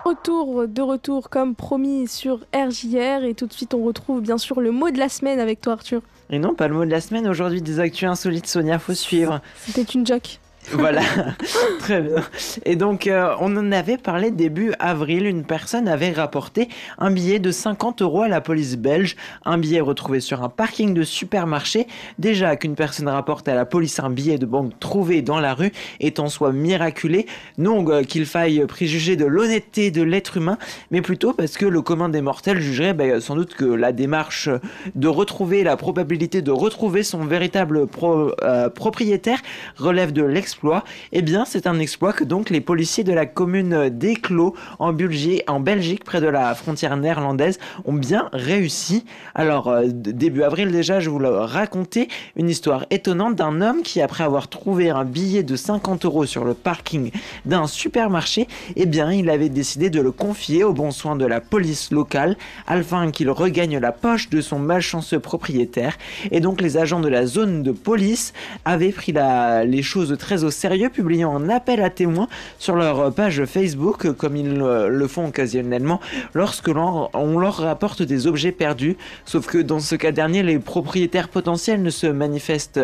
Retour, 0.04 0.66
de 0.66 0.82
retour 0.82 1.30
comme 1.30 1.54
promis 1.54 2.08
sur 2.08 2.40
RJR 2.52 3.22
et 3.22 3.34
tout 3.34 3.46
de 3.46 3.52
suite 3.52 3.74
on 3.74 3.84
retrouve 3.84 4.20
bien 4.20 4.38
sûr 4.38 4.60
le 4.60 4.72
mot 4.72 4.90
de 4.90 4.98
la 4.98 5.08
semaine 5.08 5.38
avec 5.38 5.60
toi 5.60 5.74
Arthur. 5.74 6.02
Et 6.30 6.40
non, 6.40 6.56
pas 6.56 6.66
le 6.66 6.74
mot 6.74 6.84
de 6.84 6.90
la 6.90 7.00
semaine 7.00 7.28
aujourd'hui, 7.28 7.62
des 7.62 7.78
actus 7.78 8.08
insolites, 8.08 8.48
Sonia, 8.48 8.80
faut 8.80 8.92
suivre. 8.92 9.40
C'était 9.64 9.84
une 9.84 10.04
joke. 10.04 10.40
Voilà, 10.72 11.00
très 11.78 12.02
bien. 12.02 12.22
Et 12.66 12.76
donc, 12.76 13.06
euh, 13.06 13.34
on 13.40 13.56
en 13.56 13.72
avait 13.72 13.96
parlé 13.96 14.30
début 14.30 14.72
avril. 14.78 15.26
Une 15.26 15.44
personne 15.44 15.88
avait 15.88 16.12
rapporté 16.12 16.68
un 16.98 17.10
billet 17.10 17.38
de 17.38 17.50
50 17.50 18.02
euros 18.02 18.22
à 18.22 18.28
la 18.28 18.40
police 18.40 18.76
belge. 18.76 19.16
Un 19.46 19.56
billet 19.56 19.80
retrouvé 19.80 20.20
sur 20.20 20.42
un 20.42 20.50
parking 20.50 20.92
de 20.92 21.04
supermarché. 21.04 21.86
Déjà 22.18 22.56
qu'une 22.56 22.74
personne 22.74 23.08
rapporte 23.08 23.48
à 23.48 23.54
la 23.54 23.64
police 23.64 23.98
un 23.98 24.10
billet 24.10 24.36
de 24.36 24.44
banque 24.44 24.78
trouvé 24.78 25.22
dans 25.22 25.40
la 25.40 25.54
rue 25.54 25.72
est 26.00 26.18
en 26.18 26.28
soi 26.28 26.52
miraculé. 26.52 27.26
Non 27.56 27.84
euh, 27.88 28.02
qu'il 28.02 28.26
faille 28.26 28.66
préjuger 28.66 29.16
de 29.16 29.24
l'honnêteté 29.24 29.90
de 29.90 30.02
l'être 30.02 30.36
humain, 30.36 30.58
mais 30.90 31.00
plutôt 31.00 31.32
parce 31.32 31.56
que 31.56 31.64
le 31.64 31.80
commun 31.80 32.10
des 32.10 32.20
mortels 32.20 32.60
jugerait 32.60 32.92
bah, 32.92 33.20
sans 33.20 33.36
doute 33.36 33.54
que 33.54 33.64
la 33.64 33.92
démarche 33.92 34.50
de 34.94 35.08
retrouver 35.08 35.62
la 35.62 35.76
probabilité 35.76 36.42
de 36.42 36.50
retrouver 36.50 37.02
son 37.02 37.24
véritable 37.24 37.86
euh, 38.02 38.68
propriétaire 38.68 39.40
relève 39.76 40.12
de 40.12 40.22
l'exploit, 40.48 40.82
eh 41.12 41.20
bien 41.20 41.44
c'est 41.44 41.66
un 41.66 41.78
exploit 41.78 42.14
que 42.14 42.24
donc 42.24 42.48
les 42.48 42.62
policiers 42.62 43.04
de 43.04 43.12
la 43.12 43.26
commune 43.26 43.90
d'Eclos 43.90 44.54
en 44.78 44.94
Belgique, 44.94 46.04
près 46.04 46.22
de 46.22 46.26
la 46.26 46.54
frontière 46.54 46.96
néerlandaise, 46.96 47.58
ont 47.84 47.92
bien 47.92 48.30
réussi. 48.32 49.04
Alors 49.34 49.68
euh, 49.68 49.82
début 49.88 50.44
avril 50.44 50.72
déjà, 50.72 51.00
je 51.00 51.10
vous 51.10 51.18
le 51.18 51.28
racontais, 51.28 52.08
une 52.34 52.48
histoire 52.48 52.86
étonnante 52.88 53.36
d'un 53.36 53.60
homme 53.60 53.82
qui 53.82 54.00
après 54.00 54.24
avoir 54.24 54.48
trouvé 54.48 54.88
un 54.88 55.04
billet 55.04 55.42
de 55.42 55.54
50 55.54 56.06
euros 56.06 56.24
sur 56.24 56.46
le 56.46 56.54
parking 56.54 57.10
d'un 57.44 57.66
supermarché, 57.66 58.48
eh 58.74 58.86
bien 58.86 59.12
il 59.12 59.28
avait 59.28 59.50
décidé 59.50 59.90
de 59.90 60.00
le 60.00 60.12
confier 60.12 60.64
au 60.64 60.72
bon 60.72 60.92
soin 60.92 61.14
de 61.14 61.26
la 61.26 61.42
police 61.42 61.90
locale 61.90 62.38
afin 62.66 63.10
qu'il 63.10 63.28
regagne 63.28 63.78
la 63.78 63.92
poche 63.92 64.30
de 64.30 64.40
son 64.40 64.58
malchanceux 64.58 65.20
propriétaire. 65.20 65.98
Et 66.30 66.40
donc 66.40 66.62
les 66.62 66.78
agents 66.78 67.00
de 67.00 67.08
la 67.08 67.26
zone 67.26 67.62
de 67.62 67.72
police 67.72 68.32
avaient 68.64 68.92
pris 68.92 69.12
les 69.12 69.82
choses 69.82 70.16
très 70.18 70.37
au 70.44 70.50
sérieux, 70.50 70.90
publiant 70.90 71.34
un 71.36 71.48
appel 71.48 71.82
à 71.82 71.90
témoins 71.90 72.28
sur 72.58 72.76
leur 72.76 73.12
page 73.12 73.44
Facebook, 73.44 74.06
euh, 74.06 74.12
comme 74.12 74.36
ils 74.36 74.60
euh, 74.60 74.88
le 74.88 75.06
font 75.06 75.26
occasionnellement 75.26 76.00
lorsque 76.34 76.68
l'on 76.68 77.08
on 77.14 77.38
leur 77.38 77.56
rapporte 77.56 78.02
des 78.02 78.26
objets 78.26 78.52
perdus. 78.52 78.96
Sauf 79.24 79.46
que 79.46 79.58
dans 79.58 79.80
ce 79.80 79.94
cas 79.94 80.12
dernier, 80.12 80.42
les 80.42 80.58
propriétaires 80.58 81.28
potentiels 81.28 81.82
ne 81.82 81.90
se 81.90 82.06
manifestent 82.06 82.80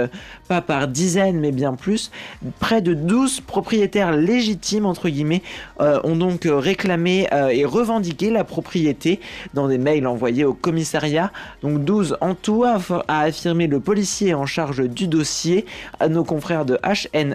pas 0.48 0.60
par 0.60 0.88
dizaines, 0.88 1.40
mais 1.40 1.52
bien 1.52 1.74
plus. 1.74 2.10
Près 2.58 2.82
de 2.82 2.94
12 2.94 3.40
propriétaires 3.40 4.12
légitimes, 4.12 4.86
entre 4.86 5.08
guillemets, 5.08 5.42
euh, 5.80 6.00
ont 6.04 6.16
donc 6.16 6.46
euh, 6.46 6.56
réclamé 6.56 7.28
euh, 7.32 7.48
et 7.48 7.64
revendiqué 7.64 8.30
la 8.30 8.44
propriété 8.44 9.20
dans 9.54 9.68
des 9.68 9.78
mails 9.78 10.06
envoyés 10.06 10.44
au 10.44 10.54
commissariat. 10.54 11.30
Donc 11.62 11.84
12 11.84 12.18
en 12.20 12.34
tout, 12.34 12.64
a, 12.64 12.78
affirmé 13.08 13.66
le 13.66 13.80
policier 13.80 14.34
en 14.34 14.46
charge 14.46 14.88
du 14.88 15.08
dossier 15.08 15.66
à 16.00 16.08
nos 16.08 16.24
confrères 16.24 16.64
de 16.64 16.78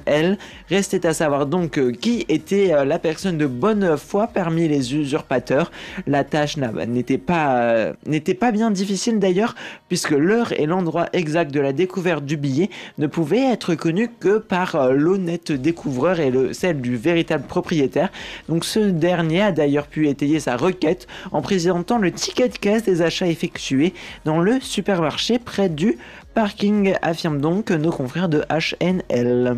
HNL. 0.09 0.37
Restait 0.69 1.05
à 1.05 1.13
savoir 1.13 1.45
donc 1.45 1.77
euh, 1.77 1.91
qui 1.91 2.25
était 2.29 2.73
euh, 2.73 2.85
la 2.85 2.99
personne 2.99 3.37
de 3.37 3.45
bonne 3.45 3.97
foi 3.97 4.27
parmi 4.27 4.67
les 4.67 4.95
usurpateurs. 4.95 5.71
La 6.07 6.23
tâche 6.23 6.57
n'a- 6.57 6.85
n'était 6.85 7.17
pas, 7.17 7.61
euh, 7.61 7.93
n'était 8.05 8.33
pas 8.33 8.51
bien 8.51 8.71
difficile 8.71 9.19
d'ailleurs, 9.19 9.55
puisque 9.87 10.11
l'heure 10.11 10.51
et 10.59 10.65
l'endroit 10.65 11.07
exact 11.13 11.51
de 11.53 11.59
la 11.59 11.73
découverte 11.73 12.25
du 12.25 12.37
billet 12.37 12.69
ne 12.97 13.07
pouvaient 13.07 13.51
être 13.51 13.75
connus 13.75 14.09
que 14.19 14.37
par 14.37 14.91
l'honnête 14.91 15.51
découvreur 15.51 16.19
et 16.19 16.29
le, 16.31 16.53
celle 16.53 16.81
du 16.81 16.95
véritable 16.97 17.43
propriétaire. 17.45 18.09
Donc 18.47 18.65
ce 18.65 18.79
dernier 18.79 19.41
a 19.41 19.51
d'ailleurs 19.51 19.87
pu 19.87 20.07
étayer 20.07 20.39
sa 20.39 20.55
requête 20.57 21.07
en 21.31 21.41
présentant 21.41 21.97
le 21.97 22.11
ticket 22.11 22.49
de 22.49 22.57
caisse 22.57 22.83
des 22.83 23.01
achats 23.01 23.27
effectués 23.27 23.93
dans 24.25 24.39
le 24.39 24.59
supermarché 24.61 25.39
près 25.39 25.69
du 25.69 25.97
parking, 26.33 26.93
affirme 27.01 27.39
donc 27.41 27.71
nos 27.71 27.91
confrères 27.91 28.29
de 28.29 28.43
HNL. 28.49 29.57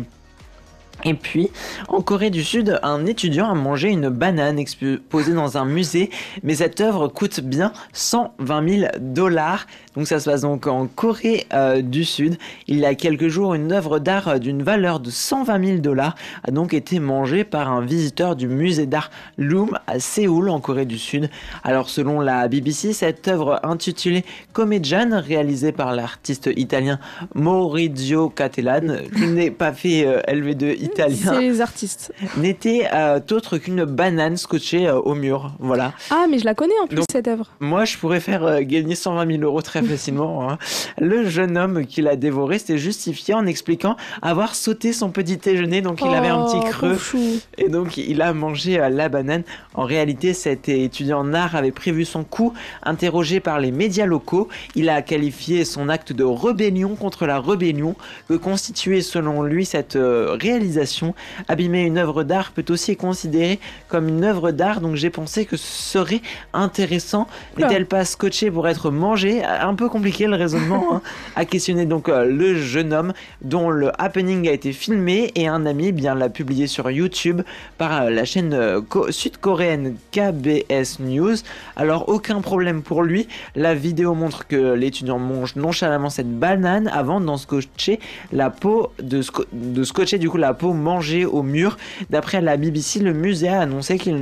Et 1.04 1.14
puis, 1.14 1.50
en 1.88 2.00
Corée 2.00 2.30
du 2.30 2.44
Sud, 2.44 2.78
un 2.82 3.06
étudiant 3.06 3.50
a 3.50 3.54
mangé 3.54 3.88
une 3.88 4.08
banane 4.08 4.58
exposée 4.58 5.32
dans 5.34 5.58
un 5.58 5.64
musée, 5.64 6.10
mais 6.44 6.54
cette 6.54 6.80
œuvre 6.80 7.08
coûte 7.08 7.40
bien 7.40 7.72
120 7.92 8.68
000 8.68 8.90
dollars. 9.00 9.66
Donc 9.96 10.06
ça 10.06 10.20
se 10.20 10.30
passe 10.30 10.42
donc 10.42 10.66
en 10.66 10.86
Corée 10.86 11.46
euh, 11.52 11.82
du 11.82 12.04
Sud. 12.04 12.38
Il 12.68 12.78
y 12.78 12.86
a 12.86 12.94
quelques 12.94 13.28
jours, 13.28 13.54
une 13.54 13.72
œuvre 13.72 13.98
d'art 13.98 14.38
d'une 14.38 14.62
valeur 14.62 15.00
de 15.00 15.10
120 15.10 15.64
000 15.66 15.78
dollars 15.78 16.14
a 16.44 16.50
donc 16.50 16.72
été 16.72 17.00
mangée 17.00 17.44
par 17.44 17.70
un 17.70 17.82
visiteur 17.82 18.36
du 18.36 18.46
musée 18.46 18.86
d'art 18.86 19.10
Loom 19.36 19.78
à 19.86 19.98
Séoul, 19.98 20.48
en 20.48 20.60
Corée 20.60 20.86
du 20.86 20.98
Sud. 20.98 21.28
Alors 21.64 21.88
selon 21.88 22.20
la 22.20 22.46
BBC, 22.48 22.92
cette 22.92 23.26
œuvre 23.28 23.60
intitulée 23.64 24.24
Comedian, 24.52 25.20
réalisée 25.20 25.72
par 25.72 25.94
l'artiste 25.94 26.48
italien 26.56 26.98
Maurizio 27.34 28.30
Cattelan, 28.30 28.96
je 29.14 29.24
n'ai 29.24 29.50
pas 29.50 29.72
fait 29.72 30.06
euh, 30.06 30.20
LV2 30.28 30.91
C'est 30.96 31.10
italien, 31.10 31.40
les 31.40 31.60
artistes. 31.60 32.12
n'était 32.36 32.86
euh, 32.92 33.20
autre 33.30 33.58
qu'une 33.58 33.84
banane 33.84 34.36
scotchée 34.36 34.86
euh, 34.88 34.98
au 35.00 35.14
mur. 35.14 35.52
Voilà. 35.58 35.92
Ah, 36.10 36.26
mais 36.30 36.38
je 36.38 36.44
la 36.44 36.54
connais 36.54 36.78
en 36.82 36.86
plus, 36.86 36.96
Donc- 36.96 37.06
cette 37.10 37.28
œuvre. 37.28 37.50
Moi, 37.60 37.84
je 37.84 37.96
pourrais 37.98 38.20
faire 38.20 38.44
euh, 38.44 38.60
gagner 38.62 38.94
120 38.94 39.26
000 39.26 39.42
euros 39.42 39.62
très 39.62 39.82
facilement. 39.82 40.50
hein. 40.50 40.58
Le 40.98 41.28
jeune 41.28 41.56
homme 41.56 41.86
qui 41.86 42.02
l'a 42.02 42.16
dévoré 42.16 42.58
s'est 42.58 42.78
justifié 42.78 43.34
en 43.34 43.46
expliquant 43.46 43.96
avoir 44.20 44.54
sauté 44.54 44.92
son 44.92 45.10
petit 45.10 45.36
déjeuner, 45.36 45.80
donc 45.80 46.00
il 46.02 46.08
avait 46.08 46.28
un 46.28 46.42
Oh, 46.42 46.46
petit 46.60 46.70
creux. 46.70 46.90
pauvre 46.90 47.00
chou. 47.00 47.40
Et 47.58 47.68
donc, 47.68 47.96
il 47.96 48.20
a 48.22 48.32
mangé 48.34 48.76
la 48.78 49.08
banane. 49.08 49.42
En 49.74 49.84
réalité, 49.84 50.34
cet 50.34 50.68
étudiant 50.68 51.20
en 51.20 51.32
art 51.34 51.54
avait 51.56 51.72
prévu 51.72 52.04
son 52.04 52.24
coup. 52.24 52.52
Interrogé 52.82 53.40
par 53.40 53.60
les 53.60 53.70
médias 53.72 54.06
locaux, 54.06 54.48
il 54.74 54.88
a 54.88 55.02
qualifié 55.02 55.64
son 55.64 55.88
acte 55.88 56.12
de 56.12 56.24
rébellion 56.24 56.94
contre 56.96 57.26
la 57.26 57.40
rébellion 57.40 57.94
que 58.28 58.34
constituait 58.34 59.00
selon 59.02 59.42
lui 59.42 59.64
cette 59.64 59.96
euh, 59.96 60.36
réalisation. 60.82 61.14
Abîmer 61.48 61.82
une 61.84 61.98
œuvre 61.98 62.24
d'art 62.24 62.52
peut 62.52 62.64
aussi 62.68 62.92
être 62.92 62.98
considéré 62.98 63.58
comme 63.88 64.08
une 64.08 64.24
œuvre 64.24 64.50
d'art, 64.50 64.80
donc 64.80 64.96
j'ai 64.96 65.10
pensé 65.10 65.44
que 65.46 65.56
ce 65.56 65.66
serait 65.92 66.20
intéressant. 66.52 67.26
N'est-elle 67.58 67.86
pas 67.86 68.04
scotchée 68.04 68.50
pour 68.50 68.68
être 68.68 68.90
mangée? 68.90 69.44
Un 69.44 69.74
peu 69.74 69.88
compliqué 69.88 70.26
le 70.26 70.36
raisonnement. 70.36 70.94
hein. 70.94 71.02
A 71.36 71.44
questionné 71.44 71.86
donc 71.86 72.08
euh, 72.08 72.24
le 72.24 72.56
jeune 72.56 72.92
homme 72.92 73.12
dont 73.42 73.70
le 73.70 73.90
happening 74.00 74.48
a 74.48 74.52
été 74.52 74.72
filmé 74.72 75.30
et 75.34 75.48
un 75.48 75.66
ami 75.66 75.88
eh 75.88 75.92
bien 75.92 76.14
l'a 76.14 76.28
publié 76.28 76.66
sur 76.66 76.90
YouTube 76.90 77.42
par 77.78 78.02
euh, 78.02 78.10
la 78.10 78.24
chaîne 78.24 78.52
euh, 78.52 78.80
co- 78.80 79.10
sud-coréenne 79.10 79.96
KBS 80.12 80.98
News. 81.00 81.36
Alors 81.76 82.08
aucun 82.08 82.40
problème 82.40 82.82
pour 82.82 83.02
lui. 83.02 83.28
La 83.56 83.74
vidéo 83.74 84.14
montre 84.14 84.46
que 84.46 84.74
l'étudiant 84.74 85.18
mange 85.18 85.56
nonchalamment 85.56 86.10
cette 86.10 86.30
banane 86.38 86.88
avant 86.88 87.20
d'en 87.20 87.36
scotcher 87.36 87.98
la 88.32 88.50
peau 88.50 88.92
de, 89.02 89.22
sco- 89.22 89.46
de 89.52 89.84
scotcher 89.84 90.18
du 90.18 90.28
coup 90.28 90.36
la 90.38 90.54
peau 90.54 90.71
mangée 90.74 91.24
au 91.24 91.42
mur. 91.42 91.76
D'après 92.10 92.40
la 92.40 92.56
BBC, 92.56 93.00
le 93.00 93.12
musée 93.12 93.48
a 93.48 93.60
annoncé 93.60 93.98
qu'il 93.98 94.20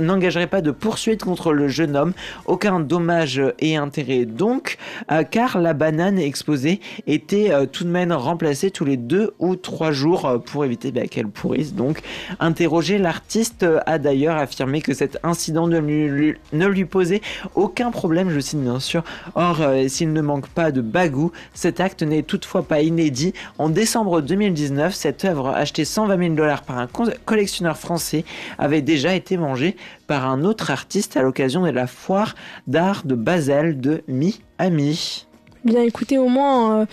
n'engagerait 0.00 0.46
pas 0.46 0.60
de 0.60 0.70
poursuite 0.70 1.22
contre 1.22 1.52
le 1.52 1.68
jeune 1.68 1.96
homme. 1.96 2.12
Aucun 2.46 2.80
dommage 2.80 3.42
et 3.58 3.76
intérêt 3.76 4.24
donc, 4.24 4.78
euh, 5.10 5.22
car 5.22 5.58
la 5.58 5.74
banane 5.74 6.18
exposée 6.18 6.80
était 7.06 7.52
euh, 7.52 7.66
tout 7.66 7.84
de 7.84 7.90
même 7.90 8.12
remplacée 8.12 8.70
tous 8.70 8.84
les 8.84 8.96
deux 8.96 9.32
ou 9.38 9.56
trois 9.56 9.92
jours 9.92 10.26
euh, 10.26 10.38
pour 10.38 10.64
éviter 10.64 10.92
bah, 10.92 11.06
qu'elle 11.06 11.28
pourrisse. 11.28 11.74
Donc, 11.74 12.00
interrogé, 12.38 12.98
l'artiste 12.98 13.66
a 13.86 13.98
d'ailleurs 13.98 14.36
affirmé 14.36 14.82
que 14.82 14.94
cet 14.94 15.18
incident 15.22 15.66
ne 15.66 15.80
ne 15.80 16.66
lui 16.66 16.84
posait 16.84 17.22
aucun 17.54 17.90
problème, 17.90 18.30
je 18.30 18.40
cite 18.40 18.60
bien 18.60 18.80
sûr. 18.80 19.02
Or, 19.34 19.58
s'il 19.88 20.12
ne 20.12 20.20
manque 20.20 20.48
pas 20.48 20.72
de 20.72 20.80
bagou, 20.80 21.32
cet 21.54 21.80
acte 21.80 22.02
n'est 22.02 22.22
toutefois 22.22 22.62
pas 22.62 22.80
inédit. 22.82 23.32
En 23.58 23.68
décembre 23.68 24.20
2019, 24.20 24.94
cette 24.94 25.24
œuvre, 25.24 25.48
achetée 25.48 25.84
120 25.90 26.18
000 26.18 26.34
dollars 26.34 26.62
par 26.62 26.78
un 26.78 26.88
collectionneur 27.24 27.76
français, 27.76 28.24
avait 28.58 28.82
déjà 28.82 29.14
été 29.14 29.36
mangée 29.36 29.76
par 30.06 30.26
un 30.26 30.44
autre 30.44 30.70
artiste 30.70 31.16
à 31.16 31.22
l'occasion 31.22 31.62
de 31.62 31.70
la 31.70 31.86
foire 31.86 32.34
d'art 32.66 33.02
de 33.04 33.14
Basel 33.14 33.80
de 33.80 34.02
Miami. 34.06 35.26
Bien 35.64 35.82
écoutez, 35.82 36.16
au 36.16 36.28
moins, 36.28 36.80
euh, 36.80 36.86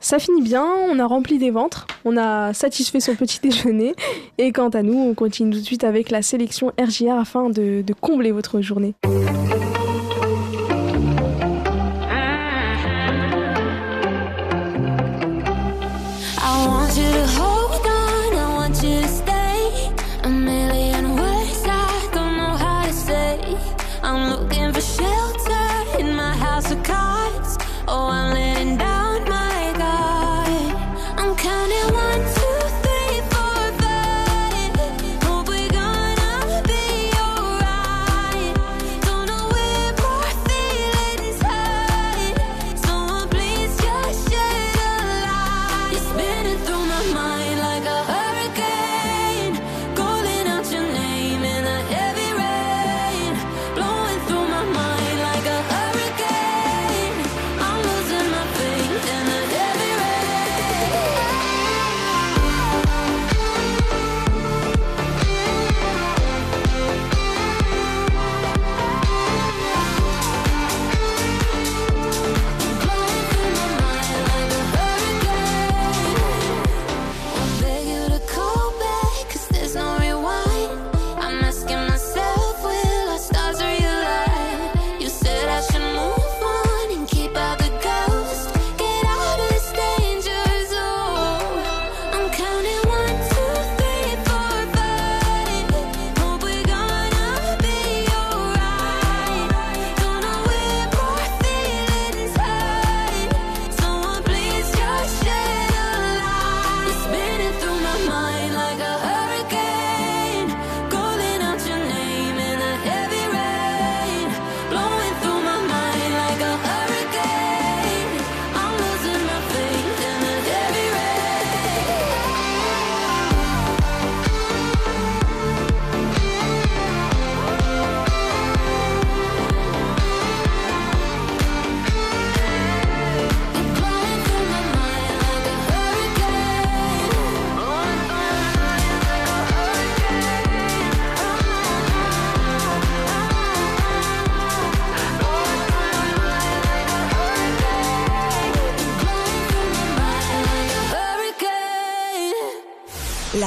ça 0.00 0.18
finit 0.18 0.42
bien, 0.42 0.66
on 0.90 0.98
a 0.98 1.06
rempli 1.06 1.38
des 1.38 1.50
ventres, 1.50 1.86
on 2.04 2.18
a 2.18 2.52
satisfait 2.52 3.00
son 3.00 3.14
petit 3.14 3.40
déjeuner, 3.42 3.94
et 4.36 4.52
quant 4.52 4.68
à 4.68 4.82
nous, 4.82 4.98
on 4.98 5.14
continue 5.14 5.52
tout 5.52 5.60
de 5.60 5.64
suite 5.64 5.84
avec 5.84 6.10
la 6.10 6.20
sélection 6.20 6.72
RJR 6.78 7.18
afin 7.18 7.48
de 7.48 7.82
combler 8.00 8.32
votre 8.32 8.60
journée. 8.60 8.94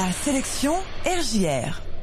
La 0.04 0.12
sélection 0.12 0.74
RJR. 1.06 1.93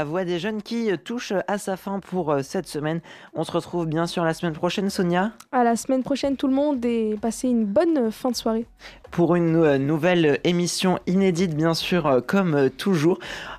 La 0.00 0.04
Voix 0.04 0.24
des 0.24 0.38
Jeunes 0.38 0.62
qui 0.62 0.88
touche 1.04 1.34
à 1.46 1.58
sa 1.58 1.76
fin 1.76 2.00
pour 2.00 2.32
euh, 2.32 2.40
cette 2.42 2.66
semaine. 2.66 3.02
On 3.34 3.44
se 3.44 3.52
retrouve 3.52 3.84
bien 3.84 4.06
sûr 4.06 4.24
la 4.24 4.32
semaine 4.32 4.54
prochaine, 4.54 4.88
Sonia. 4.88 5.32
À 5.52 5.62
la 5.62 5.76
semaine 5.76 6.02
prochaine, 6.02 6.38
tout 6.38 6.46
le 6.46 6.54
monde, 6.54 6.82
et 6.86 7.18
passez 7.20 7.48
une 7.48 7.66
bonne 7.66 7.98
euh, 7.98 8.10
fin 8.10 8.30
de 8.30 8.34
soirée. 8.34 8.64
Pour 9.10 9.34
une 9.34 9.56
euh, 9.56 9.76
nouvelle 9.76 10.40
émission 10.44 10.98
inédite, 11.06 11.54
bien 11.54 11.74
sûr, 11.74 12.22
comme 12.26 12.70
toujours. 12.70 13.18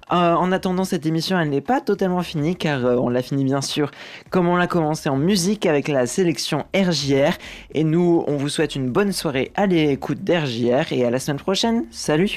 En 0.09 0.51
attendant, 0.51 0.83
cette 0.83 1.05
émission, 1.05 1.39
elle 1.39 1.49
n'est 1.49 1.61
pas 1.61 1.79
totalement 1.79 2.23
finie, 2.23 2.55
car 2.55 2.83
on 2.83 3.07
l'a 3.07 3.21
finie, 3.21 3.45
bien 3.45 3.61
sûr, 3.61 3.91
comme 4.31 4.47
on 4.47 4.55
l'a 4.57 4.67
commencé 4.67 5.09
en 5.09 5.17
musique 5.17 5.67
avec 5.67 5.87
la 5.87 6.07
sélection 6.07 6.65
RJR. 6.75 7.37
Et 7.75 7.83
nous, 7.83 8.23
on 8.27 8.35
vous 8.35 8.49
souhaite 8.49 8.75
une 8.75 8.89
bonne 8.89 9.13
soirée 9.13 9.51
à 9.55 9.67
l'écoute 9.67 10.23
d'RJR 10.23 10.91
et 10.91 11.05
à 11.05 11.11
la 11.11 11.19
semaine 11.19 11.39
prochaine. 11.39 11.85
Salut! 11.91 12.31